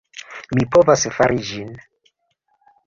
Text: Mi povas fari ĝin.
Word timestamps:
Mi 0.59 0.65
povas 0.77 1.05
fari 1.19 1.39
ĝin. 1.51 1.73